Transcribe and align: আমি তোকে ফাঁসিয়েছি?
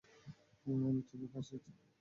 আমি 0.65 1.01
তোকে 1.09 1.27
ফাঁসিয়েছি? 1.33 1.69